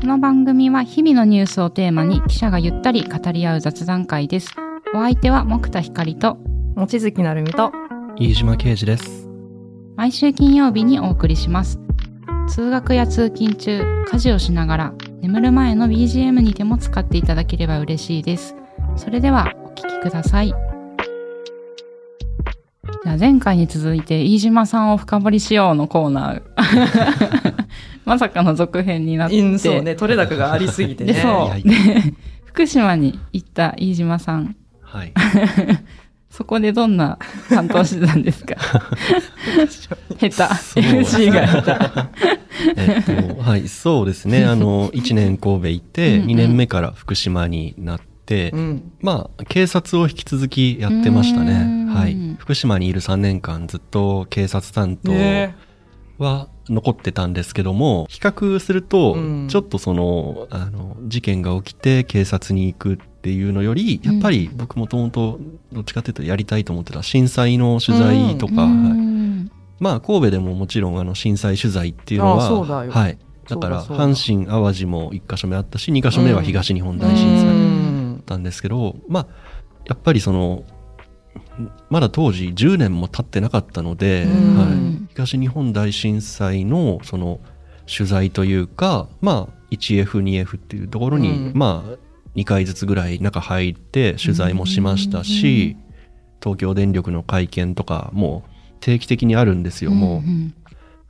[0.00, 4.54] この番組は日々のニュースをテーマに記者がゆったり語り合う雑談会です。
[4.94, 6.38] お相手は木田光と
[6.76, 7.72] 望月成美と
[8.16, 9.28] 飯島啓二です。
[9.96, 11.80] 毎週金曜日にお送りします。
[12.48, 18.54] 通学や通勤中、家事をしながら眠る前の BGM にても使っていただければ嬉しいです。
[18.94, 20.54] それではお聞きください。
[23.02, 26.42] じゃあ前回に続いて飯島さんを深掘りしようのコーナー。
[28.08, 29.38] まさかの続編になって。
[29.38, 31.28] うんそうね取れ高がありすぎてねで、そ。
[31.28, 31.74] はいうで、
[32.46, 34.56] 福島に行った飯島さん。
[34.80, 35.12] はい。
[36.30, 38.54] そこでどんな担当してたんですか？
[40.18, 40.28] 下
[40.74, 40.80] 手。
[40.80, 42.10] MC が下
[42.76, 44.44] えっと、はい、そうですね。
[44.44, 51.64] あの、1年神戸行って、うんうん2年目から福島になって、うんまあ、警察を引き続きやってましたね。
[51.64, 52.16] んはい。
[52.38, 55.54] 福島にいる3年間ずっと警察担当ね
[56.18, 65.38] は残ってたんですけども、比較するとうん、ちょっとその、あの、事件が起きて警察に行くっていうのより、やっぱり僕もともと
[65.72, 68.68] どっちかっていうとやりたいと思ってた震災の取材とか、うはい。
[68.68, 69.50] ん。
[69.80, 72.50] まあ神戸でももちろんあの震災取材っていうのは
[72.90, 73.18] はい。
[73.48, 79.26] だから阪神・淡路も1箇所目あったし2箇所目は東日本大震う災だんったんですけどまあ
[79.86, 80.64] やっぱりその
[81.90, 84.56] まだ当時10年も経ってなかったので、うん。
[84.56, 84.64] は
[85.04, 87.40] い、東日本大震災のその
[87.86, 91.52] 取材というかまあ 1F2F っていうところに、うん。
[91.54, 91.96] まあ
[92.36, 95.76] 2回ずつぐらい中入って取材もしましたし、
[96.40, 98.44] 東京電力の会見とかも
[98.80, 100.28] 定期的にあるんですよ、もう。
[100.28, 100.54] ん。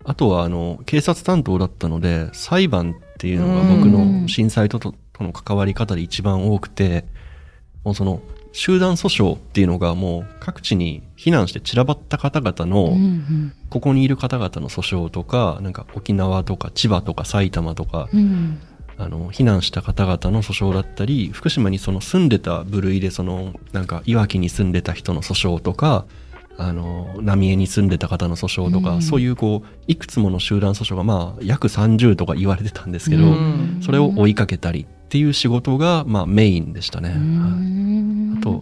[0.05, 7.05] あとはあの警察担当だったので裁判っていうのが僕の震災とととの関わり方で一番多くて
[7.85, 18.61] もうその集団訴訟っていうのがもう各地に避難して散らばった方々のんここにいる方々の訴訟とかなんか沖縄とか千葉とか埼玉とかうん
[19.01, 26.05] あの避難した方々の訴訟だったり福島にその住んでた部類でそのなんかいわきに住んでた人の訴訟とか
[26.61, 33.79] あの浪江に住んでた方の訴訟とか、うんそういうこういくつもの集団訴訟がまあ約30とか言われてたんですけど、うん。
[33.81, 37.11] それを追いかけたりっていう仕事がまあメインでしたね。
[37.11, 37.88] うはい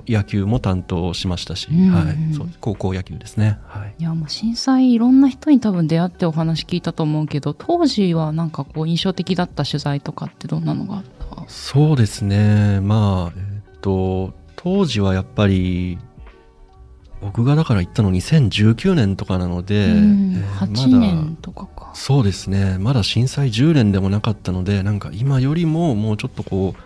[0.08, 1.90] 野球も担当しましたし、うん。
[1.90, 3.58] はい、そう高校野球ですね。
[3.66, 3.94] はい。
[3.98, 11.44] いやもう震災いろんな人に多分出会ってお話聞いたと思うけど当時はなんかこう印象的だった取材とかってどんなのがあった？
[11.48, 12.80] そうですね。
[12.80, 15.98] まあえっと当時はやっぱり
[17.22, 20.34] 僕がだから行ったの2019年とかなので、うん。
[20.36, 21.90] えー8年とかか。
[21.94, 22.76] そうですね。
[22.78, 26.80] まだ震災10年でもなかったのでなんか今よりももうちょっとこう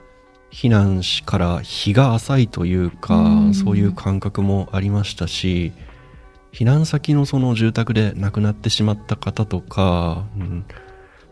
[0.50, 3.54] 避難しから日が浅いというか、うん。
[3.54, 5.72] そういう感覚もありましたし
[6.52, 10.64] 避難先のその住宅で亡くなってしまった方とか、うん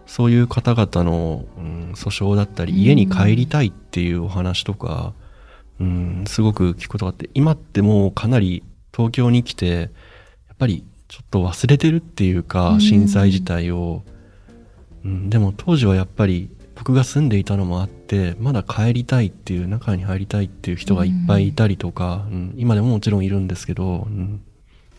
[0.07, 2.79] そういう方々の、うん訴訟だったりうん。
[2.79, 5.13] 家に帰りたいっていうお話とか、
[5.81, 9.89] うん、すごく聞くことがあって今ってもうかなり東京に来てやっ
[10.59, 12.81] ぱりちょっと忘れてるっていうか、うん。
[12.81, 14.03] 震災自体を、
[15.05, 22.55] うん、でも当時はやっぱり僕が住んでいたのもあってまだ帰りたいっていう中に入りたいっていう人がいっぱいいたりとか、うん。
[22.57, 24.41] 今でももちろんいるんですけど、うん。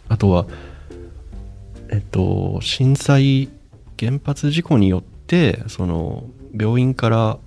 [0.10, 0.46] あとは
[1.90, 3.50] えっと震災
[3.98, 7.40] 原発事故によってその病院から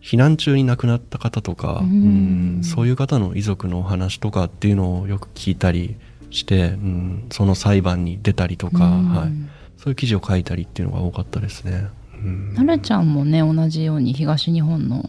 [0.00, 2.58] 避難中に亡くなった方とか、うん。
[2.58, 2.64] うん。
[2.64, 5.96] そういう方の遺族のお話とかっていうのをよく聞いたり
[6.30, 9.08] して、うん、その裁判に出たりとか、うん。
[9.08, 9.32] はい、
[9.78, 11.88] そういう記事を書いたりっていうのが多かったですね。
[12.22, 12.54] うん。
[12.54, 15.08] なるちゃんもね同じように東日本の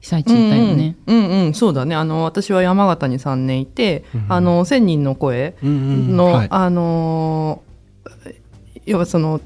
[0.00, 0.96] 被災地いたよね。
[1.06, 1.54] うんうん、うんうん。
[1.54, 1.94] そうだね。
[1.94, 6.48] あの私は山形に3年いて、うんあの千人の声の、はい。
[6.50, 7.72] あのー
[8.84, 9.40] 要はその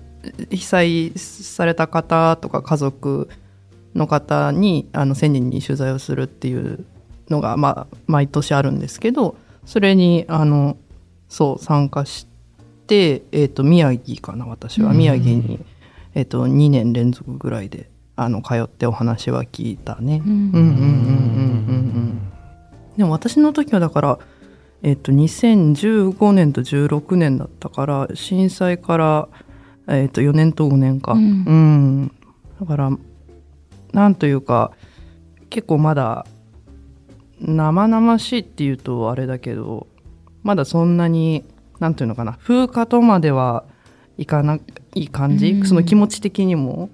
[0.51, 3.29] 被災された方とか家族
[3.95, 6.85] の方にあの1000人に取材をするっていう
[7.29, 10.77] のが、まあ、毎年あるんですけどそれにあの
[11.29, 12.27] そう参加し
[12.87, 14.91] て、えー、と宮城かな私は。
[14.93, 14.99] うん。
[14.99, 15.65] 宮城に、
[16.17, 20.23] えー、と2年連続ぐらいであの通ってお話は聞いたね。
[20.25, 20.33] うん。
[20.33, 22.33] うんうんうんうんうんうん。
[22.97, 24.19] でも私の時はだから、
[24.83, 29.29] えっと2015年と16年だったから震災から、
[29.89, 31.21] えっと4年と5年か、うん。
[31.21, 32.13] うん。
[32.61, 32.91] だから
[33.93, 34.73] なんというか
[35.51, 36.25] 結構まだ
[37.43, 39.87] 生々しいっていうとあれだけど
[40.43, 41.45] まだそんなに
[41.79, 43.67] なんていうのかな風化とまでは
[44.19, 44.59] いかな
[44.95, 45.67] い感じ、うん。
[45.67, 46.89] その気持ち的にも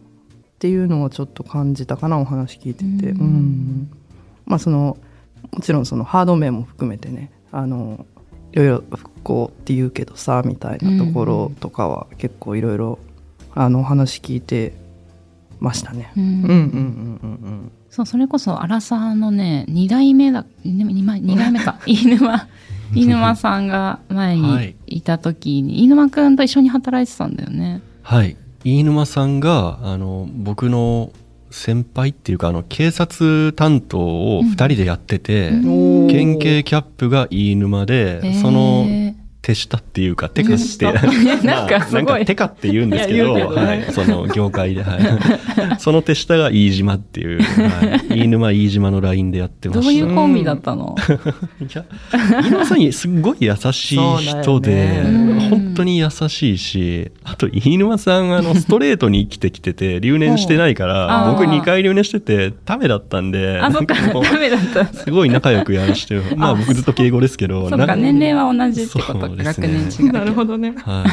[0.54, 3.20] っていうのをちょっと感じたかなお話聞いてて、うん。
[3.20, 3.90] うん。
[4.46, 4.96] まあその
[5.50, 8.06] もちろんそのハード面も含めてねあの
[8.52, 12.98] いろいろ復興って言うけどさみたいなところとかは結構いろいろ
[13.54, 14.72] あのお話聞いて
[15.58, 16.12] ましたね。
[16.16, 16.24] うん。
[16.24, 16.56] うんうんうんう
[17.48, 21.78] んそうそれこそ荒沢のね2代目だ 2, 代目か。
[21.86, 22.48] 飯沼
[22.96, 24.66] 飯沼さんが前はい。
[24.66, 27.80] にいた時に、飯沼くんと一緒に働いてたんだよね。
[28.02, 28.36] はい。
[28.64, 31.10] 飯沼さんがあの僕の
[31.50, 36.08] 先輩っていうかあの警察担当を2人でやってて、うん。
[36.08, 38.86] 県警キャップが飯沼で、その
[39.42, 40.98] 手下っていうか手下って。
[41.44, 41.68] なん。
[41.68, 45.00] かすごいまあなんか手下って言うんですけどはい、その業界で、はい、
[45.78, 50.94] その手下が飯島っていう、はい、飯沼飯島のラインでやってましたどういうコンビだったの、
[51.60, 51.84] いや
[52.40, 55.48] 飯沼さんすっごい優しい人で、ね。
[55.50, 61.32] 本当に優しいしあと飯沼さんあのストレートに生きてきてて留年してないかあらー。
[61.32, 64.86] 僕2回留年しててためだったんであそっかダメだった。
[64.86, 70.74] すごい仲良くやらしてまあ僕ずっと敬語ですけどそっなか年齢は同じってことか、そうです学ねなるほどね。
[70.78, 71.04] は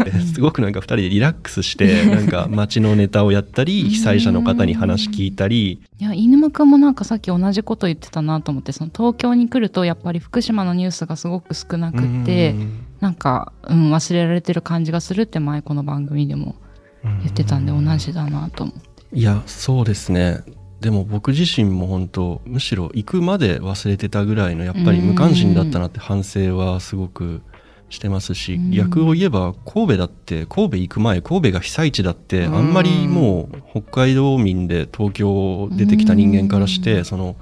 [0.00, 5.80] い、ですごくなんか2人でリラックスして なんか街のネタをやったり被災者の方に話聞いたり。
[5.98, 12.70] いや飯沼くんもなんかさっき同じこと言ってたなと思ってその東京に来るとやっぱり福島のニュースがすごく少なくってうん。
[13.00, 16.54] なんか、うん、忘れられてる感じがするって前この番組でも
[17.02, 18.90] 言ってたんで同じだなと思って。
[19.12, 20.42] いやそうですね。
[20.80, 27.42] でも僕自身も本当むしろ行くまで忘れてたぐらいのやっぱり無関心だったなって反省はすごく
[27.90, 28.70] してますし、うん。
[28.70, 37.04] 逆を言えば神戸だって神戸行く前神戸が被災地だってあんまりもう北海道民で東京出てきた人間からして、うん。
[37.04, 37.36] その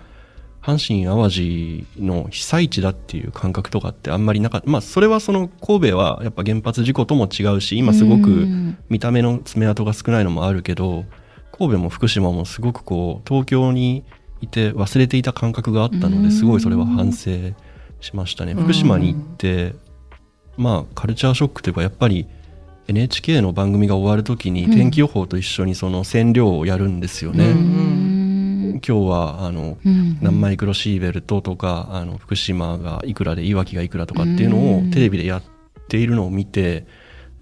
[0.61, 4.69] 阪神・淡路の被災地だっていう感覚とかってあんまりなかった。
[4.69, 8.77] まあそれはその神戸はやっぱ原発事故とも違うし今すごうくん。
[8.89, 11.05] 見た目の爪痕が少ないのもあるけど
[11.53, 14.05] 神戸も福島もすごくこう東京に
[14.41, 16.23] いて忘れていた感覚があったのうん。
[16.25, 17.31] ですごいそれは反省
[18.01, 18.53] しましたね。
[18.53, 18.63] うん。
[18.65, 19.75] 福島に行って
[20.59, 22.27] まあカルチャーショックというかやっぱり
[22.89, 24.71] NHK の番組が終わる時にうん。
[24.73, 28.81] 天気予報と一緒にその線量をやるんですよね、うん。
[28.87, 30.19] 今日はあのうん。
[30.21, 34.91] 何マイクロシーベルトとかあの福島がいくらでいわきがいくらとかっていうのをうん。
[34.91, 35.43] テレビでやっ
[35.89, 36.87] ているのを見て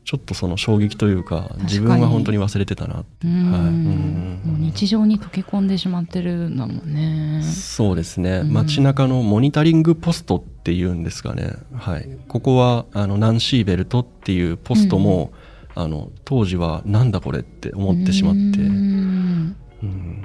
[0.07, 3.27] ちょっとその衝撃というか自分は本当に忘れてたなって。
[3.27, 3.51] うん。
[3.51, 3.61] はい。
[3.63, 4.41] うん。
[4.45, 7.43] もう日常に溶け込んでしまってるんだもんね。
[7.43, 8.39] そうですね。
[8.39, 8.53] うん。
[8.53, 15.33] 街中のモニタリングポストっていうんですかね、はい、ここはあのナンシーベルトっていうポストも、
[15.75, 19.57] あの当時はなんだこれって思ってしまって、うん。
[19.83, 20.25] うん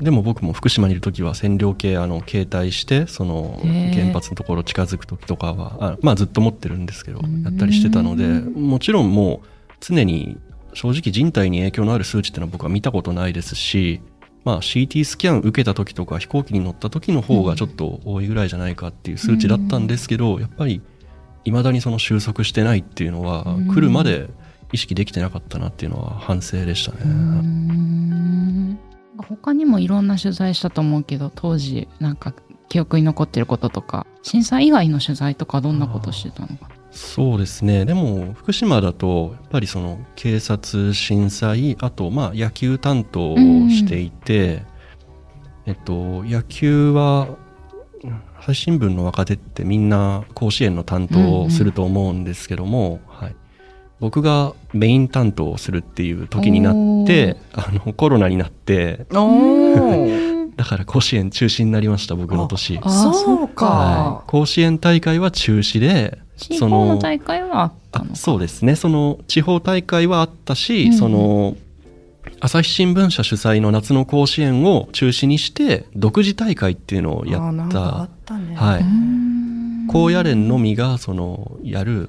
[0.00, 7.42] でも僕も福島にいる時は線量計あの携帯してその原発のところ近づく時とかはあまあずっと持ってるんですけどうん。
[7.42, 9.48] やったりしてたのでもちろんもう
[9.80, 10.38] 常に
[10.74, 14.02] 正直人体に影響のある数値っていうのは僕は見たことないですし、
[14.44, 20.82] まあ、CT スキャン受けた時とか飛行機に乗った時の方がちょっと多いぐらいじゃないかっていう数値だったんですけどやっぱり
[21.44, 23.68] 未だにその収束してないっていうのはうん。
[23.68, 24.28] 来るまで
[24.72, 26.98] 意識できてなかったなっていうのは反省でしたね。
[29.18, 32.34] うん他にもいろんな取材したと思うけど当時なんか
[32.68, 36.70] 記憶に残ってることとか震災以外の取材とかどんなことしてたのか。
[36.90, 37.84] そうですね。
[37.84, 43.36] でも福島だとやっぱりその警察震災あとまあ野球担当を
[43.68, 44.64] していて、
[45.66, 47.28] えっと野球は
[48.40, 53.36] 朝日新聞の若手ってみんな甲子園の担当をすると思うんですけども、はい、
[54.00, 59.06] 僕がメイン担当をするっていう時になってあのコロナになって。
[60.56, 62.80] だから甲子園中止になりました僕の年。
[62.82, 63.66] そうか。
[63.66, 68.10] はい、甲子園大会は中止で地方の大会はあったのか。
[68.14, 68.74] あそうですね。
[68.74, 70.92] その地方大会はあったし、うん。
[70.94, 71.56] その
[72.40, 78.54] 朝日新聞社主催の夏の甲子園を中止にして独自大会っていうのをやあーなんっかあたったね。
[78.56, 78.80] はい。
[78.80, 79.86] うん。
[79.88, 82.08] 高野連のみがそのやる、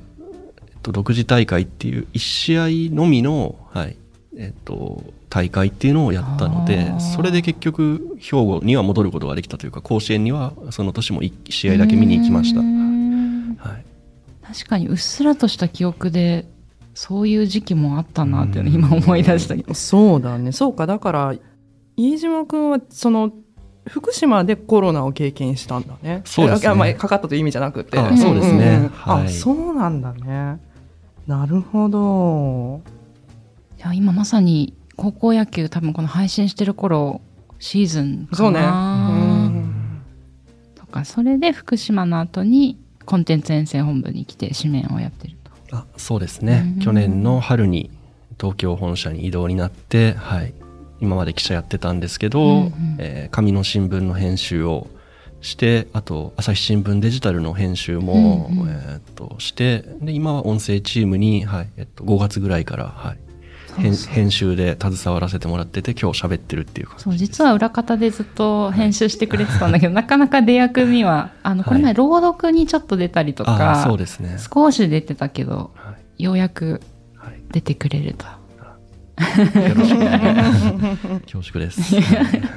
[0.81, 3.97] と、独自大会っていう1試合のみの、はい
[4.37, 12.59] えっと、大会っていうのをやったのでそれで結局兵庫には戻ることができたというか甲子園にはその年も1試合だけ見に行きました。
[12.59, 13.55] うん。
[13.59, 13.85] はい。
[14.45, 16.45] 確かにうっすらとした記憶で
[16.93, 19.73] そういう時期もあったなっていうのを今思い出したけど。
[19.73, 20.51] そうだね。
[20.51, 20.85] そうか。
[20.85, 21.35] だから
[21.95, 23.31] 飯島君はその
[23.87, 26.21] 福島でコロナを経験したんだね。
[26.25, 26.69] そうですね。
[26.69, 27.97] あまあかかったという意味じゃなくて。
[27.97, 28.77] あそうですね。
[28.77, 28.89] んんうん。
[28.89, 29.25] はい。
[29.25, 30.59] あそうなんだね
[31.27, 32.81] なるほど。
[33.77, 37.21] いや今まさに高校野球多分この配信してる頃
[37.59, 38.61] シーズンかそうね。
[38.61, 39.13] な、う
[39.49, 40.01] ん。
[40.75, 45.75] とかそれで福島の後にコンテンツ遠征本部に来て紙面をやってると。
[45.75, 46.81] あそうですね、うん。
[46.81, 47.91] 去年の春に
[48.39, 50.53] 東京本社に異動になって、はい、
[51.01, 52.73] 今まで記者やってたんですけど、うんうん。
[52.99, 54.87] えー紙の新聞の編集を
[55.41, 58.69] してあと朝日新聞デジタルの編集も、うんうん。
[58.69, 63.17] えーっとしてで今は音声チームに、はいえっと、5月ぐらいから、はい、
[63.79, 74.37] 編集で携わらせてもらってて今日喋ってるっていう感じそう実は裏方でずっと編集してくれてたんだけど、なかなか出役にはあのこれ前はい朗読にちょっと出たりとあか、あそうですね。
[74.39, 76.23] 少し出てたけどはい。
[76.23, 76.81] ようやく
[77.15, 77.41] はい。
[77.51, 78.25] 出てくれると。
[78.25, 79.99] よろしく
[81.21, 81.95] 恐縮です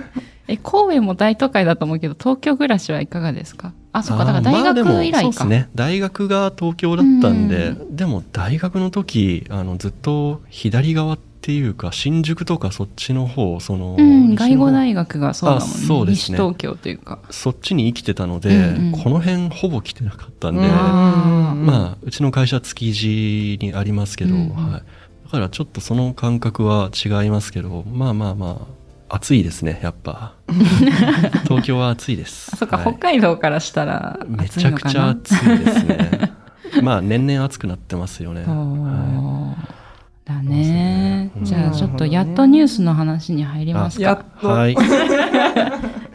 [0.51, 3.73] え神戸も大都会だと思うけど東京暮らしはいかがですか？
[3.93, 5.69] あそうかだから大学以来か、そうですね。
[5.75, 15.75] 大学が東京だったんで、うでも大学の時あのずっと左側っていうか新宿とかそっちの方その、うん、外語方大学がそうだもんね。
[15.75, 16.39] あそうですね。
[16.39, 17.19] 西東京というか。
[17.31, 18.93] そっちに生きてたので、うんうん。
[18.93, 24.73] この辺ほぼ来てなかったんで、うんまあうちの会社築地にありますけど、うんうん。
[24.73, 24.83] はい、
[25.25, 28.80] だからちょっとその感覚は違いますけどまあまあまあ
[29.13, 30.35] 暑いですねやっぱ。
[31.45, 32.51] 東京は暑いです。
[32.53, 32.87] あそっか、はい。
[32.87, 36.33] 北海道からしたらめ暑いちゃくちゃ暑いですね。
[36.83, 39.81] まあ年々暑くなってますよね、おはー
[40.25, 41.31] だね。
[41.35, 44.03] そうじゃあちょっとやっとニュースの話に入りますか。
[44.03, 44.77] やっと、い、はい、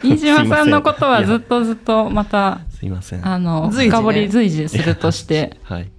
[0.02, 3.26] 飯島さんのことはずっとずっとまたすいません。
[3.26, 3.90] あの随時ね。
[3.90, 5.58] 深掘り随時するとして。
[5.64, 5.90] はい。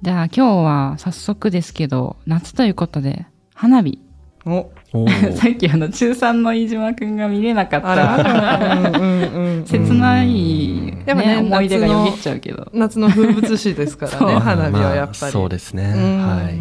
[0.00, 4.00] じゃあ今日は早速ですけど夏ということで花火。
[4.44, 4.70] お
[5.36, 8.90] さっきあの中3の飯島くんが見れなかっあた
[9.64, 12.68] 切ない、やっぱねね、思い出がよぎっちゃうけど。
[12.74, 15.94] 夏の風物詩ですからね花火はやっまあぱり、そうですね。
[15.96, 16.26] うん。
[16.26, 16.54] はい。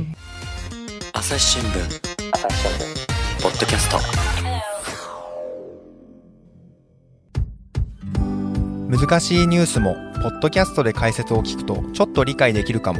[1.13, 2.01] 朝日新聞。
[3.43, 3.97] ポッドキャスト。
[8.89, 12.99] 難しいニュースもポッドキャストで解説を聞くとちょっと理解できるかも。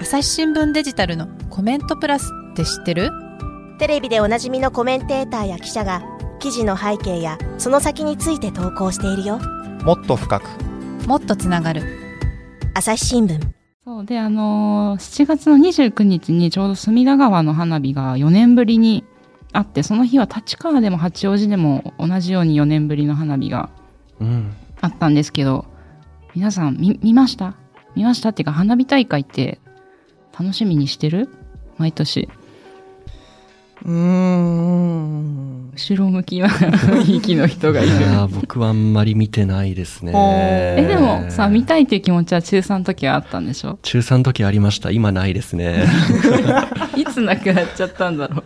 [0.00, 3.10] 朝日新聞デジタルのコメントプラスって知ってる？
[3.78, 6.02] テレビでおなじみのコメンテーターや記者が
[6.38, 9.38] 記事の背景やその先について投稿しているよ。
[9.84, 10.44] もっと深く。
[11.06, 11.82] もっとつながる。
[12.74, 13.40] 朝日新聞。
[13.84, 19.04] そうであのー7月の29日にちょうど隅田川の花火が4年ぶりに
[19.52, 23.70] あってその日は立川でも八王子でも同じように4年ぶりの花火が
[24.20, 24.52] うん。
[24.80, 25.66] あったんですけど
[26.34, 27.54] 皆さん見見ました？
[27.94, 29.58] 見ましたっていうか花火大会って
[30.38, 31.28] 楽しみにしてる？
[31.78, 32.28] 毎年
[33.86, 35.70] うーん。
[35.76, 37.96] 後ろ向きな雰囲気の人がいる。
[37.96, 40.12] いやー僕はあんまり見てないですね。
[40.14, 43.78] ええでもさ見たいっていう気持ちは中3の時はあったんでしょ？
[43.82, 44.90] 中3の時ありました。
[44.90, 45.84] 今ないですね。
[46.96, 48.42] いつなくなっちゃったんだろう。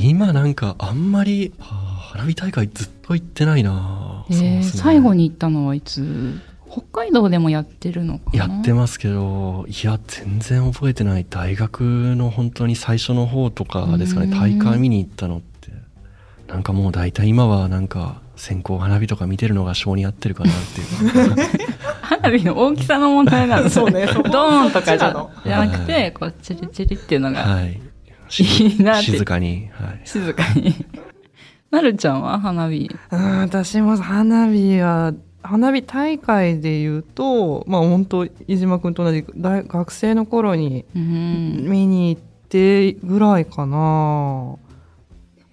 [0.00, 4.62] 今なんかあんまり花火大会ずっと行ってないなね。
[4.62, 6.40] 最後に行ったのはいつ？
[6.72, 8.38] 北海道でもやってるのかな？
[8.38, 11.26] やってますけどいや全然覚えてない。
[11.28, 11.82] 大学
[12.16, 14.26] の本当に最初の方とかですかね。
[14.26, 14.38] うん。
[14.38, 15.70] 大会見に行ったのって。
[16.48, 21.34] なんかもう大体今はなんか線香花火とか見てるのが性に合ってるかなっていう。
[21.34, 21.42] か
[22.00, 27.40] 花火の大きさの問題なんだ そうねドーンとかじゃじゃなくてこうチリチリっていうのが。
[27.40, 27.80] はい。
[28.38, 29.12] いいなって。
[29.12, 30.74] 静かに、はい、静かに。
[31.70, 32.90] なるちゃんは花火？
[33.10, 35.12] うん私も花火は
[35.42, 41.64] 花火大会で言うとまあ本当飯島君と同じ大学生の頃にうん。
[41.68, 44.56] 見に行ってぐらいかな、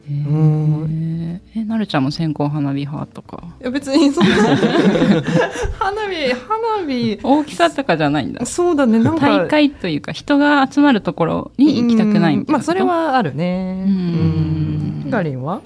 [0.08, 1.40] へー。
[1.56, 3.44] えなるちゃんも線香花火派とか？
[3.62, 7.20] いや別にそんな花火花火。
[7.24, 8.46] 大きさとかじゃないんだ。
[8.46, 9.28] そうだねなんか。
[9.28, 13.86] 大会というか人が集まるところに行きたくないみたいなうんまあそれはあるね。
[13.88, 13.92] うん。
[13.92, 13.96] う
[15.00, 15.04] ん。
[15.06, 15.62] ひかりんは？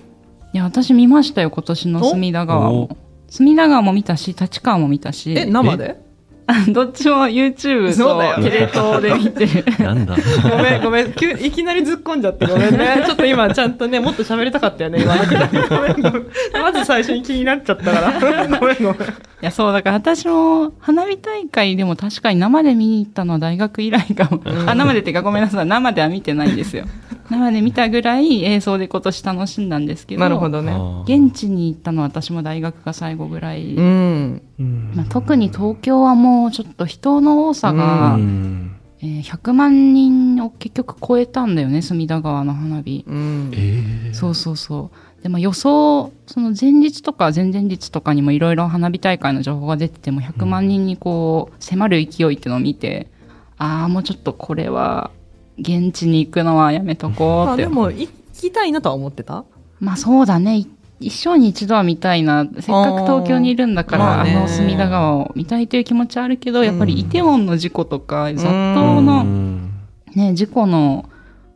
[0.54, 2.98] いや私見ましたよ今年の隅田川おも
[3.34, 5.34] 隅田川も見たし立川も見たし。
[5.36, 6.00] え生で？
[6.72, 9.48] どっちも YouTube とテレ東で見て。
[9.48, 10.16] る なんだ。
[10.52, 11.14] ごめんごめん。
[11.14, 13.02] 急いきなり突っ込んじゃってごめんね。
[13.08, 15.16] ちょっと今ちゃんとねもっと喋りたかったよね今。
[15.16, 16.26] だけどごめんごめん。
[16.62, 18.20] まず最初に気になっちゃったから。
[18.60, 18.92] ごめんごめん。
[18.92, 18.96] い
[19.42, 25.66] やそうだから私も花火大会でも確かに生で見に行ったのは大学以来かも、あ生でっていうかごめんなさい。
[25.66, 26.86] 生では見てないんですよ
[27.34, 30.74] 生で見たぐらい映像で今年楽しんだんですけどなるほどね。
[31.04, 34.42] 現地に行ったのは私も大学が最後ぐらい、うん。
[34.60, 34.92] うん。
[34.96, 38.76] まあ、特に東京はもうちょっと人の多さが、うん。
[39.02, 43.52] えー100万人を結局超えたんだよね隅田川の花火、うん。
[43.54, 44.14] えー。
[44.14, 45.24] そうそうそう。
[45.24, 53.08] でも予想その前日とか前々日とかにもいろいろ花火大会の情報が出てても100万人にこう迫る勢いっていうのを見て、
[53.58, 55.12] ああもうちょっとこれは
[55.58, 57.64] 現地に行くのはやめとこうって。
[57.64, 59.46] あでも行きたいなとは思ってた？
[59.80, 60.58] まあそうだね。
[60.58, 60.68] い
[61.00, 62.46] 一生に一度は見たいな。
[62.46, 64.36] せっかく東京にいるんだからあ,、まあね。
[64.36, 69.72] の隅田川を見たいという気持ちはあるけどやっぱりイテウォンの事故とか雑踏うの、ん。
[70.16, 71.10] ね、事故の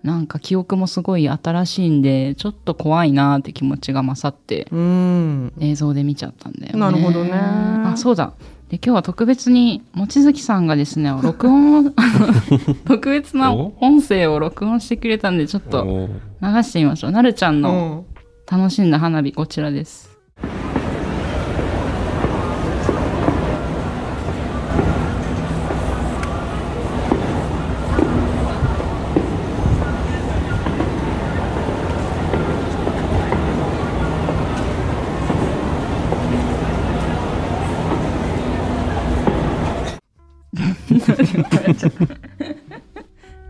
[0.04, 5.54] なんか記憶もすごい新しいんでちょっと怖いなって気持ちが勝ってうん。
[5.60, 6.80] 映像で見ちゃったんだよね。
[6.80, 7.32] なるほどね。
[7.34, 8.34] あそうだ
[8.70, 11.92] で今日は特別に望月さんがですね 録音を
[12.86, 16.10] 特別な音声を録音してくれたんでちょっと
[16.42, 17.12] 流してみましょう。
[17.12, 18.06] なるちゃんうのん。
[18.50, 20.07] 楽しんだ花火こちらです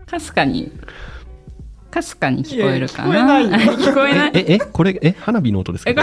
[0.06, 0.72] かすかに
[1.90, 3.40] かすかに聞こえるかな？
[3.40, 3.72] 聞こえないよ。
[3.78, 4.30] 聞こえない。
[4.34, 5.90] え、え、これ、え、花火の音ですか？
[5.90, 5.94] え？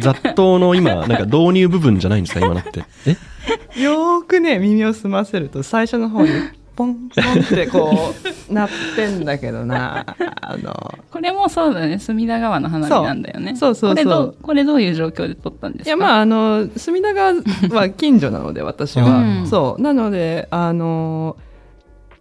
[0.00, 2.40] 雑踏の今、なんか導入部分じゃないんですか？
[2.44, 2.84] 今のって。
[3.06, 3.16] え？
[3.82, 6.30] よーくね耳を澄ませると最初の方に
[6.76, 8.14] ポンポンってこ
[8.50, 10.04] う なってんだけどな。
[10.42, 11.98] あのこれもそうだね。
[11.98, 13.54] 隅田川の花火なんだよね。
[13.56, 13.74] そう。
[13.74, 15.88] そうそうこれどう、これどういう状況で撮ったんですか？
[15.88, 17.34] いやまああの隅田川
[17.70, 19.46] は近所なので私は、うん。
[19.46, 19.82] そう。
[19.82, 21.36] なのであの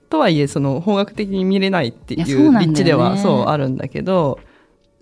[0.09, 2.17] とはいえその方角的に見れないってい
[2.47, 4.39] う立地ではそうあるんだけど。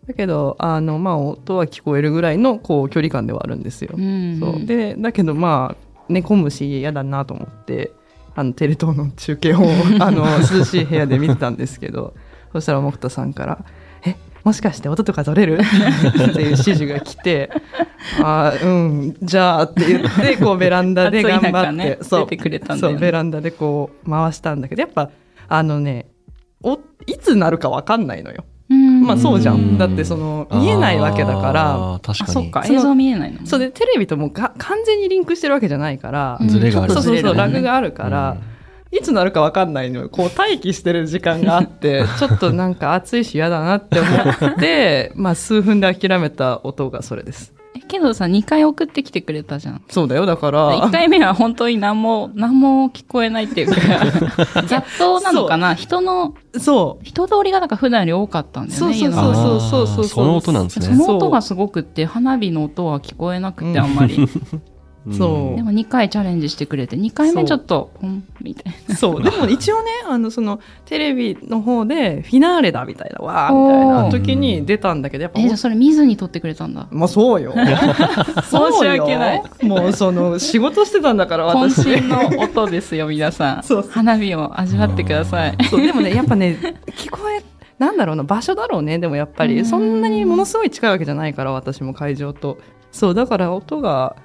[0.07, 4.39] だけどあのまあ音は聞こえるぐらいのこう距離感ではあるんですよ、うん。
[4.39, 4.65] そう。
[4.65, 7.91] でだけどまあ寝込むし嫌だなと思って
[8.35, 9.59] あのテレ東の中継を
[9.99, 12.13] あの涼しい部屋で見てたんですけど
[12.53, 13.65] そしたら木田さんから
[14.05, 17.49] 「えもしかして音とか取れる?」っていう指示が来て
[18.23, 18.69] 「あーう
[19.09, 22.19] んじゃあ」って言ってこうベランダで頑張って、ねそう
[22.89, 25.09] ねそうベランダでこう回したんだけどやっぱ
[25.47, 26.07] あのね
[26.63, 28.45] おいつなるかわかんないのよ。
[28.71, 29.77] うん、まあそうじゃうんん。
[29.77, 31.99] だってその見えないわけだから。
[32.01, 32.33] 確あ、かに。
[32.33, 32.63] そっか。
[32.65, 33.45] 映像見えないのね。
[33.45, 38.37] そうでテレビともが完全にリンクしてるわけじゃないから、うんズレがあるそうそうそう、ラグがあるから、
[38.91, 40.09] いつなるか分かんないのよ。
[40.09, 47.53] こう待機してる時間があって、 ちょっとなんか暑いし嫌だなって思って、まあ数分で諦めた音がそれです。
[47.73, 49.81] えけどさ、2回送ってきてくれたじゃん。
[49.89, 50.77] そうだよ、だから。
[50.87, 53.75] 1回目は本当に何も、 何も聞こえないっていうか、
[54.67, 55.73] 雑踏なのかな？
[55.73, 57.05] 人の、そう。
[57.05, 58.93] 人通りがなんか普段より多かったんだよね。
[58.93, 64.15] そうそうそうそうそうそうその音なんですねその音がすごくって、花火の音は聞こえなくて、あんまり。
[64.15, 64.61] う ん
[65.09, 68.95] そうでも2回チャレンジしてくれて、2回目ちょっと、ポン、みたいな。
[68.95, 69.23] そう。
[69.23, 76.87] でも一応ね、あの、その、テレビの方で、フィナーレだみたいな、わーみたいな時に出たんだけど、やっぱ、え、じゃあそれ見ずに撮ってくれたんだ。
[76.91, 77.53] まあそうよ。
[78.47, 79.43] そ う申しよ訳ない。
[79.63, 81.81] もうその、仕事してたんだから、私。
[81.81, 83.63] 渾身の音ですよ、皆さん。
[83.65, 85.57] そう花火を味わってください。
[85.69, 87.43] そうでもねやっぱね聞こえ
[87.79, 92.57] なんだろうな場所だろうねでもやっぱうんりそんなにものすごい近いわけじゃないから私も会場と
[92.91, 94.15] そうだから音が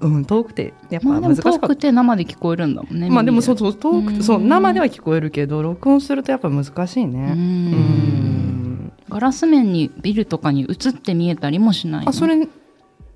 [0.00, 3.10] うん遠くてやっぱまあでも難しかった、遠くて生で聞こえるんだもんね。
[3.10, 3.58] まあでもそうう。
[3.58, 4.16] そう遠くうん。
[4.18, 7.32] てそう生では聞こえるけど録音するとやっぱ難しいうね。
[7.32, 7.72] うん。
[7.72, 8.92] ん。
[9.08, 12.10] ガラス面にビルとかに映って見えたりもしないの？
[12.10, 12.46] あそれ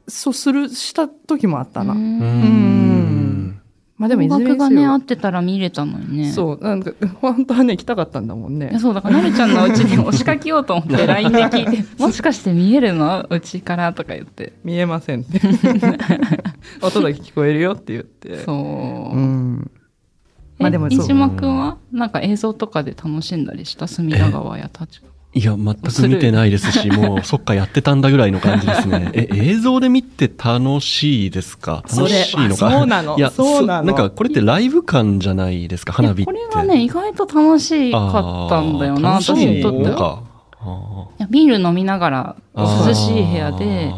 [0.08, 2.18] そうするした時もあったな、ううん。
[2.18, 2.91] ん
[4.02, 6.32] まあでもがね、合よってたら見れたのにね。
[6.32, 8.76] そうなんか本当はね来たかったんだもんね。
[8.80, 13.24] そうだから、なるちゃんのうちに押しかけようと思って LINE で聞いて、もしかして見えるの？
[13.30, 14.54] うちからとか言って。
[14.64, 15.40] 見えませんって。
[16.82, 18.38] 音だけ聞こえるよって言って。
[18.38, 19.16] そう。
[19.16, 19.70] うん。
[20.58, 21.76] えまあでも飯島くんは？
[21.92, 23.86] なんか映像とかで楽しんだりした？
[23.86, 25.11] 隅田川や立川。
[25.34, 29.10] いや、全く見てないですし、もう、そっか、やってたんだぐらいの感じですね。
[29.16, 31.82] え、映像で見て楽しいですか？
[31.96, 32.70] 楽しいのか？
[32.70, 33.16] そうなの。
[33.16, 33.84] いや、そうなの。
[33.86, 40.22] なんか、これってライブ感じゃないですか、花火これはね、意外と楽しかったんだよな、私にとっては。
[41.30, 43.90] ビール飲みながら、ー涼しい部屋で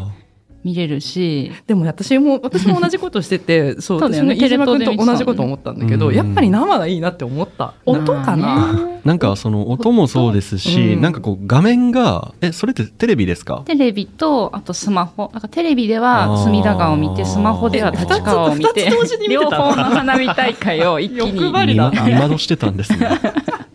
[0.65, 4.35] 見れるし、でも私も、私も同じことしてて、 そう、そうだよね。
[4.35, 6.15] 私も飯島君と同じこと思ったんだけど、うん。
[6.15, 7.75] やっぱり生がいいなって思った。
[7.85, 8.75] 音かな？
[9.05, 11.01] なんか、その、音もそうですし、うん。
[11.01, 13.61] なんかこう、画面が、え、それってテレビですか？
[13.65, 15.29] テレビと、あとスマホ。
[15.31, 18.89] なんかテレビでは隅田川を見て、スマホでは立川を見て
[19.29, 21.41] 両た方の花火大会を一気に。
[21.45, 21.91] 欲張りだ。
[22.27, 23.07] 見してたんですね。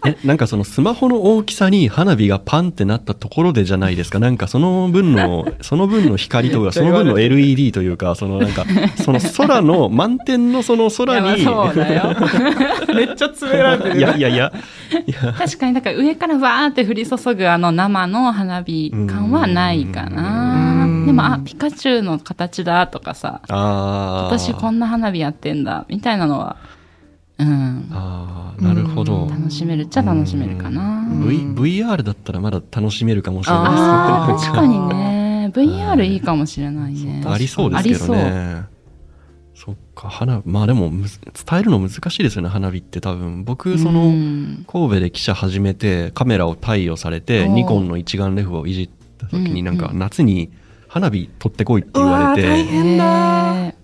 [0.06, 4.18] え、なんかそのスマホの大きさに花火がパンってなったところでじゃないですか？
[4.18, 8.64] なんかその分の、 その分の光とか、その分の LED というか、そのなんか、
[9.04, 11.44] その空の、満天のその空に。
[12.94, 13.98] めっちゃ詰められてる。
[13.98, 14.52] いやいやいや、
[15.38, 21.06] 確かに、だから上からわーって降り注ぐあの生の花火感はないかなうん。
[21.06, 26.56] でも、あ、ピカチュウの形だとかさ、あー私こんな花火やってんだ、みたいなのは、
[27.40, 29.28] うん、あーなるほど。
[29.30, 31.08] 楽しめるっちゃ楽しめるかな。
[31.10, 31.38] V、
[31.82, 33.64] VR だったらまだ楽しめるかもしれない。
[33.66, 35.50] ああ、です確かにね。
[35.54, 36.16] VR い。
[36.16, 37.22] いかもしれないね。
[37.26, 38.64] ありそうですけどね。
[39.54, 43.44] そっか、花、まあでも伝えるの難しいですよね、花火って多分。
[43.44, 44.64] 僕、その、うん。
[44.66, 49.98] 神戸で記者始めてカメラを貸与されてニコンの一眼レフをいじった時にうんなんかうん。
[49.98, 50.50] 夏に
[50.88, 53.66] 花火撮ってこいって言われうわー大て変だ。
[53.68, 53.74] へ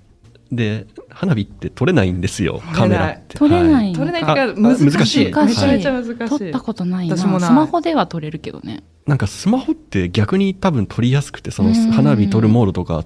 [0.53, 3.37] で花火って撮れないんですよカメラって。
[3.37, 3.93] 撮れない。
[3.93, 5.31] 撮れないはっていうか難しい。
[5.31, 5.67] 難しい。
[5.67, 7.17] めちゃめちゃ難しい、撮ったことないな。
[7.17, 7.47] 私もな。
[7.47, 8.85] いスマホでは撮れるけどね。
[9.07, 13.05] なんかスマホって逆に多分撮りやすくてそのうん花火撮るモードとか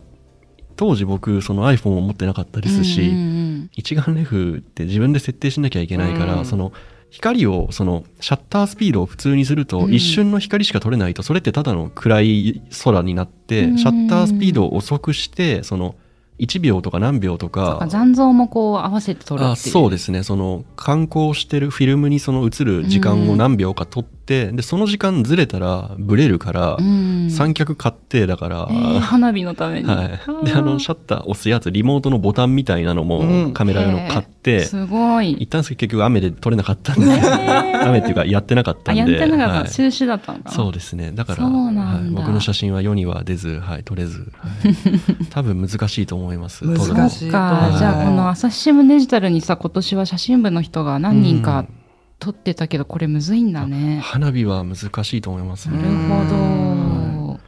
[0.76, 6.72] 当時僕その iPhone を持ってなかったですし、一眼レフって自分で設定しなきゃいけないから、うんその
[7.10, 13.78] 光をそのシャッタースピードを普通にすると、うん一瞬の光しか撮れないとそれってただの暗い空になって、うん。
[13.78, 15.96] シャッタースピードを遅くしてその
[16.40, 17.76] 1秒とか何秒とか。
[17.78, 19.52] か残像もこう合わせて撮るっていう。
[19.52, 20.22] あそうですね。
[20.22, 27.30] その観光してるフィルムにその映る時間を何秒か撮って、でその時間ずれたらブレるから、うん。
[27.30, 33.52] 三脚買ってだから、えー花火のために、はい、であのシャッター押すやつリモートのボタンみたいなのもうん。
[33.52, 35.32] カメラ用の買って、すごい。
[35.32, 39.70] 行ったんですけど結局雨で撮れなかったんで、雨っていうかやってなかったあんでやってなかった、はい。
[39.70, 41.12] 中止だったのかなそうですね。
[41.12, 41.82] だからそうなんだ。
[41.82, 42.10] はい。
[42.10, 44.74] 僕の写真は世には出ず、はい、撮れず、はい。
[45.30, 47.78] 多分難しいと思います撮るの難しいそうか、はい。
[47.78, 51.79] じゃあこの朝日新聞デジタルにさ今年は写真部の人が何人かうん
[52.20, 55.78] 撮ってたけどこれむずいんだね、花火は難しいと思いますね。
[55.78, 55.88] なる
[56.24, 57.40] ほど、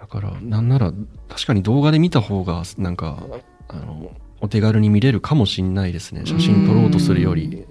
[0.00, 0.92] だからなんなら
[1.28, 3.22] 確かに動画で見た方がなんか
[3.68, 4.10] あの
[4.40, 6.22] お手軽に見れるかもしんないですね。
[6.24, 7.64] 写真撮ろうとするより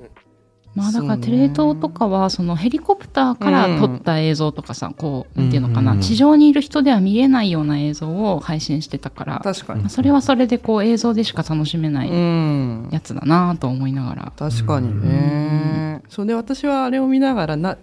[0.76, 9.82] まあだからテレ東とかはそのヘリコプターから撮った映像とかさ、こうなんていうのかな、うん地上にいる人では見えないような映像を配信してたから、確かに。
[9.82, 12.90] まあそれはそれでこう映像でしか楽しめなういん。
[12.92, 16.02] やつだなと思いながら、確かにね。
[16.10, 17.78] それで私はあれを見ながらな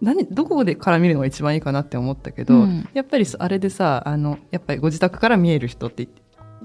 [0.00, 2.88] 何どこでから見るのが一番いいかなって思ったけど、うん。
[2.92, 6.08] やっぱりあれでさあのやっぱりご自宅から見える人って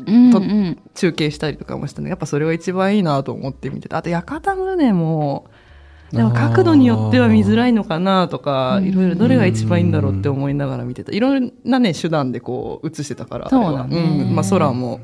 [0.05, 3.97] うんとうん、中継したりとかもしたのでやっぱそれが一番いいなと思って見てた。
[3.97, 5.47] あと屋形船も
[6.11, 11.11] でも角度によっては見づらいのかなとかうんいろいろどれが一番いいんだろうって思いながら見てた。
[11.11, 13.99] いろんなね手段でこう映してたからそうだね。
[13.99, 14.31] あれは。
[14.31, 14.35] ん。
[14.35, 15.01] まあ、空も、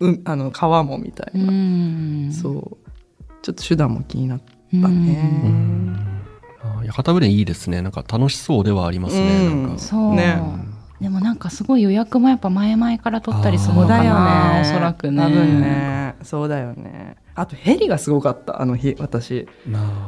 [0.00, 2.32] うん、あの川もみたいな、うん。
[2.32, 3.24] そう。
[3.42, 5.06] ちょっと手段も気になったうん。
[5.06, 5.96] ね、
[6.62, 7.80] あ屋形船いいですね。
[7.80, 9.62] なんか楽しそうではありますね、うん。
[9.62, 9.78] なんか。
[9.78, 10.42] そう、ね。
[11.00, 14.60] でもなんかすごい予約もやっぱ前々から取ったりするのかそうだよな、ね。
[14.62, 15.22] おそらくね。
[15.22, 16.14] 多分ね。
[16.22, 19.46] そうだよねあとヘリがすごかったあの日私。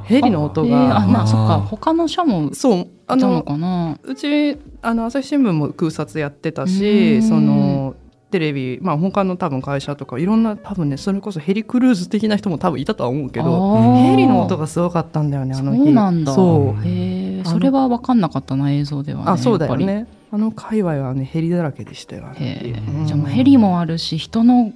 [0.04, 1.58] ヘリの音えーあそっか。
[1.58, 3.98] 他の社もいそうあたののかな？
[4.02, 7.22] うちあの朝日新聞も空撮やってたしうん。
[7.22, 7.96] その
[8.30, 15.84] テレビまあ他の多分会社とかいろんな多分ねそれこそヘリクルーズ的な人も多分いたとは思うけどヘリの音がすごかったんだよねあの日。
[15.84, 16.34] そうなんだ。
[16.34, 16.82] そう。
[16.84, 20.06] へそれは分かんなかったな映像ではねあそうだよね。
[20.32, 22.44] あの界隈はねヘリだらけでしたよあの日。
[22.44, 23.06] りへえうん。
[23.06, 24.72] じゃあもうヘリもあるし人の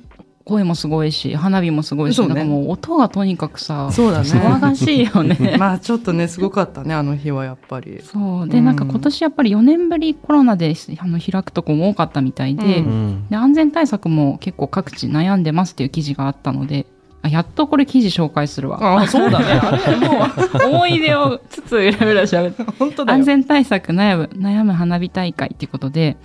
[0.50, 2.34] 声もすごいし花火もすごいし、そうね。
[2.34, 4.28] なんかもう音がとにかくさそうだね。
[4.28, 5.54] 騒がしいよね。
[5.58, 8.00] まあちょっとねすごかったねあの日はやっぱり。
[8.02, 8.48] そう。
[8.48, 8.76] でうんなん。
[8.76, 13.26] か今年やっぱり4年ぶりコロナであの開くとこも多かったみたいで,、ううん。
[13.30, 16.86] で安全対策も結構各地悩んでますっていう記事があったので
[17.22, 19.00] あやっとこれ記事紹介するわ。
[19.02, 19.46] あそうだね。
[19.46, 20.26] あれも
[20.64, 20.74] う。
[20.74, 22.62] 思い出をつつゆらゆら喋って。
[22.78, 23.18] 本当だよ。
[23.18, 26.16] 安全対策悩む悩む花火大会ということで、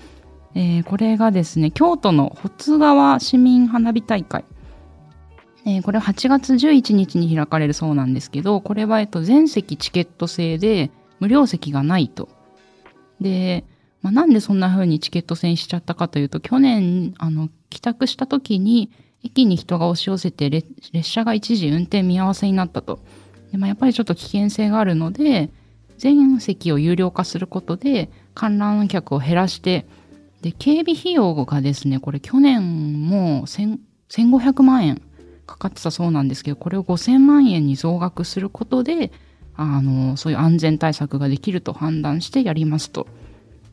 [0.55, 4.45] えーこれがですね京都の保津川市民花火大会、
[5.65, 10.89] えーこれは8月11日に開かれるそうなんですけどこれは、全席チケット制で
[11.19, 12.29] 無料席がないと。
[13.19, 13.65] で、
[14.01, 18.91] まあ、なんでそんな風にチケット制にしちゃったかというと去年あの帰宅した時に
[19.23, 20.67] 駅に人が押し寄せて列
[21.03, 22.99] 車が一時運転見合わせになったと。
[23.51, 25.49] でまあ、やっぱりちょっと危険性があるので
[25.97, 29.85] 全席を有料化することで観覧客を減らして
[30.41, 35.01] で警備費用がですねこれ去年も1500万円
[35.45, 39.11] かかってたそうなんですけどこれを5000万円に増額することで
[39.55, 43.07] あのそういう安全対策ができると判断してやりますと。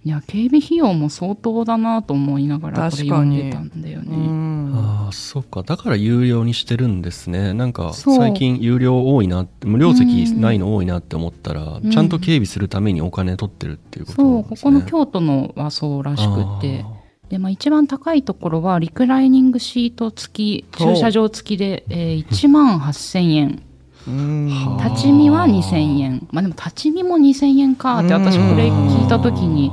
[0.04, 4.16] いや警備費用も相当だなと思いながらこれ読んでたんだようね。
[4.16, 4.72] ん。
[4.74, 5.62] ああそっか。
[5.62, 7.54] だから有料にしてるんですね。
[7.54, 8.16] なんかそう。
[8.16, 11.90] 最近有料多いなって無料席ないの多いなって思ったら、うん。
[11.90, 14.54] ちゃんと警備するためにお金取ってるっていうことそなんですね。
[14.54, 16.84] うここの京都のはそうらしくって。
[17.28, 23.62] で、まあ、一番高いところはリクライニングシート付き駐車場付きで、えー、1万8000円。
[24.84, 26.28] 立ち見は2000円。
[26.32, 29.70] まあでも立ち見も2000円かって私これ聞いた時に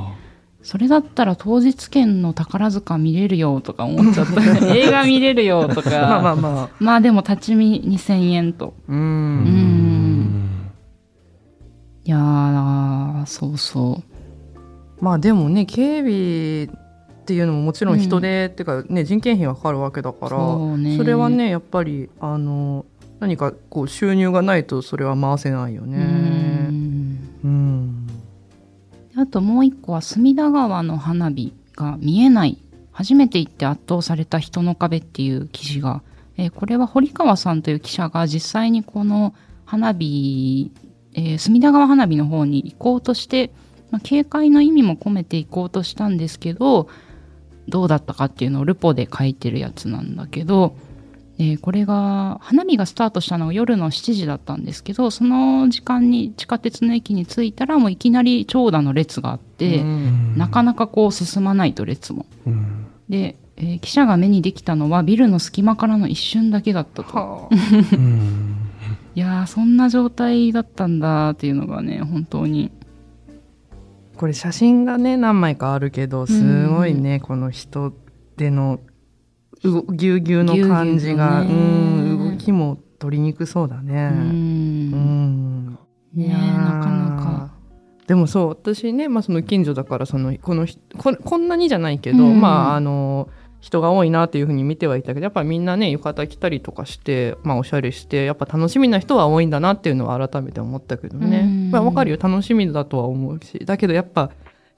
[0.62, 4.42] それだったら当日券の宝塚見れるよとか思っちゃった
[4.74, 5.90] 映画見れるよとか。
[5.90, 6.68] まあまあまあ。
[6.78, 8.74] まあでも立ち見2000円と。
[8.88, 9.44] ううん。
[9.44, 10.70] ん
[12.04, 15.04] いやーそうそう。
[15.04, 16.68] まあでもね警備っ
[17.24, 20.30] ていうのももちろん人手、っていうかね人件費がかかるわけだから。
[20.30, 21.02] そうね。
[21.02, 22.84] れはねやっぱりあの
[23.18, 25.96] 何かこう収入がないとそれは回せないようね。
[25.98, 27.18] ん。
[27.44, 27.89] うん
[29.16, 32.58] あともう一個は隅田川の花火が見えない。
[32.92, 36.02] 初めて行って圧倒された人の壁っていう記事が
[36.40, 39.34] えーこれは堀川さんという記者が実際にこの
[39.66, 40.72] 花火、
[41.14, 43.50] えー隅田川花火の方に行こうとして、
[43.90, 46.88] まあ、警戒の意味も込めて行こうとしたんですけど
[47.68, 50.74] どうだったかっていうのをルポで書いてるやつなんだけど、
[51.40, 60.34] えーこれが花火がスタートしたのが夜の7時だったんですけどその時間に地下鉄の駅に着いたらもういきなり長蛇の列があって、うん。
[60.36, 62.26] なかなかこう進まないと列も。
[62.46, 62.86] うん。
[63.08, 67.48] で、えー記者が目にできたのはビルの隙間からの一瞬だけだったと。
[69.16, 72.70] いやーそんな状態だったんだっていうのがね本当に。
[74.14, 77.94] あこれ写真がね何枚かあるけどすごいね、この人
[78.36, 78.89] 手のう
[79.62, 84.08] ぎゅうぎゅうの感じがうん動きも取りにくそうだうね。
[84.08, 84.12] ん。
[84.12, 85.78] うん。
[86.14, 87.54] ねなかなか。
[88.06, 92.40] でもそう私ね、まあ、その近所だからそのこのひここんなにじゃないけど、うん。
[92.40, 93.28] まああの
[93.60, 101.70] 人が多いなっていうふうに見てはいたけどやっぱみんなね浴衣着たりとかして、まあ、おしゃれしてやっぱ楽しみな人は多いんだなっていうのは改めて思ったけどね、うん。
[101.70, 102.16] まあ、わかるよ。
[102.18, 103.58] 楽しみだとは思うし。
[103.66, 104.30] だけどやっぱ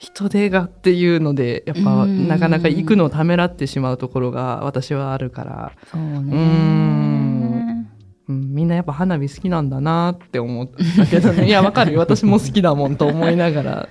[0.02, 2.26] 人手がっていうのでやっぱうん。
[2.26, 6.36] なかなか行くのをためらってしまうところが私はあるから、そうね。
[6.36, 7.88] ん。
[8.28, 11.46] うん、みんなやっぱ花火好きなんだなって思ったけどね。
[11.48, 12.00] いやわかるよ。
[12.00, 13.88] 私も好きだもんと思いながら。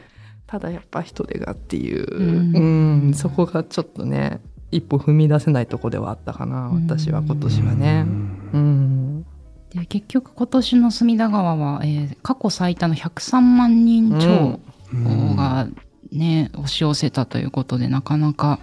[0.47, 3.05] ただやっぱ人手がっていう、うん。
[3.05, 3.13] うん。
[3.13, 8.05] そこがちょっとね一歩踏み出せないとこではあったかな私は今年はね。
[8.51, 9.25] うん。
[9.73, 14.59] で結局今年の隅田川は、えー過去最多の103万人超
[14.93, 15.35] うん。
[15.37, 15.67] が
[16.11, 18.59] ね、押し寄せたということでなかなか。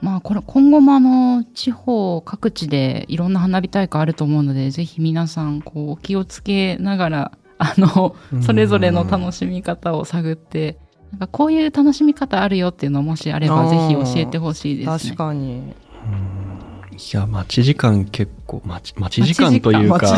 [0.00, 10.76] まあこれ今後もあの地方各地でいろんな花火大会あると思うのでぜひ皆さんこうお気をつけながらあのそれぞれの楽しみ方を探って
[11.12, 14.98] なんかこういう楽しみ方あるよっていうのもしあればぜひ教えてほしいですね。
[14.98, 15.16] 確。
[15.16, 15.74] かに。
[16.92, 20.16] いや待ち時間結構待ち待ち時間というか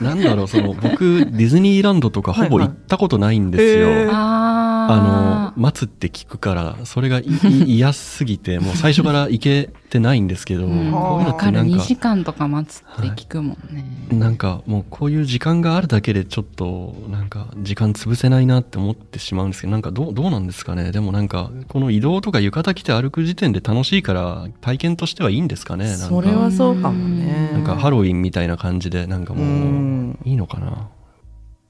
[0.00, 3.86] ななんだろうその僕ディズニーランドとかほぼ行ったことないんですよ。
[3.86, 13.84] はいはいへーああの待つって聞くからそれがいい嫌すぎて もう最初から行けてないんですけど、ー、うん、こういうの2ってなんか時間とか待つって聞くもんね。
[14.12, 20.92] なんかもうこういう時間があるだけでちょっとなんか時間潰せないなって思ってしまうんですけどなんかどうどうなんですかね？
[20.92, 25.86] でもなんかこの移動とか浴衣着て歩く時点で楽しいから体験としてはいいんですかね？
[25.86, 27.50] なんかそれはそうかもね。
[27.52, 30.18] なんかハロウィンみたいな感じでなんかうもうん。
[30.24, 30.88] いいのかな？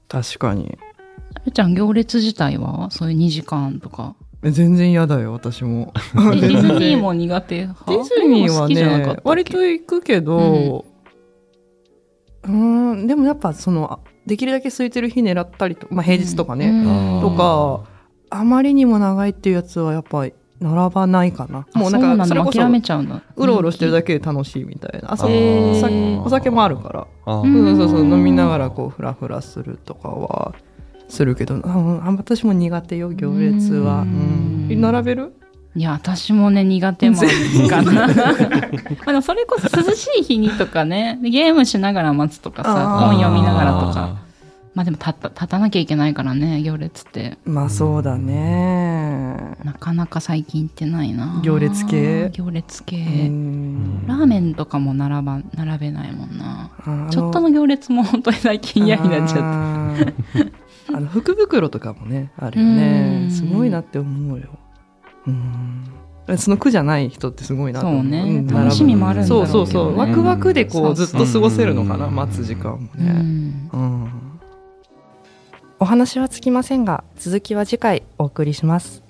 [0.09, 0.77] 確かに
[1.45, 4.15] るちゃん行列自体はそういう2時間とか。
[4.43, 5.93] え全然嫌だよ私も。
[6.15, 7.55] え ディズニーも苦手？
[7.61, 10.85] 派ディズニーはね割と行くけど
[12.43, 17.21] うーんでもやっぱそのあできるだけ空いてる日狙ったりとまあ平日とかね、うん。
[17.21, 17.81] とか
[18.29, 21.67] あまりにも長いっていうやつはやっぱり並ばないかな。
[21.73, 23.21] もうなんかそれこそ諦めちゃうんだ。
[23.35, 25.13] うろうろしてるだけで楽しいみたいな。
[25.13, 27.07] あそお酒もあるから。
[27.25, 30.55] そうそうそう飲みながらこうフラフラするとかは
[31.09, 35.33] するけどああ私も苦手よ行列は、ううんん、並べる？
[35.75, 37.17] いや、私もね、苦手も
[37.69, 38.07] かな。
[38.09, 38.13] ま
[39.05, 44.17] あでもそれこそ涼しい日にとかね、ゲームしながら待つとかさ、本読みながらとか。
[44.73, 47.37] まあでも立った立たなきゃいけないからね、行列って。
[47.45, 51.41] まあそうだねなかなか最近行ってないな。
[51.43, 52.31] 行列系？
[52.31, 52.97] 行列系。
[52.97, 56.71] うんラーメンとかも並ば、並べないもんな。
[57.11, 60.53] ちょっとの行列も本当に最近嫌になっちゃって。
[60.93, 62.75] あの福袋とかもねあるようん。
[62.77, 64.47] ねすごいなって思うよ。
[65.27, 66.37] うん。
[66.37, 68.39] その苦じゃない人ってすごいなと思そうね。
[68.41, 68.47] ん。
[68.47, 69.97] 楽しみもあるんだろそううそうけどねそう。
[69.97, 72.15] ワクワクでこうずっと過ごせるのかなうん。
[72.15, 73.69] 待つ時間もうねん。
[73.73, 74.11] うん。
[75.79, 79.03] お話はつきませんが続きは次回お送りします